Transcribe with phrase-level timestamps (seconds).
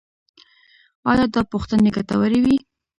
[1.09, 2.57] ایا دا پوښتنې ګټورې وې؟